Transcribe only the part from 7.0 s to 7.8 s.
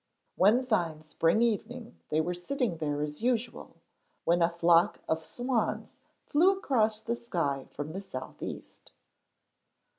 the sky